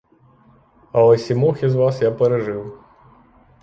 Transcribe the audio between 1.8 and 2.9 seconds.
я пережив.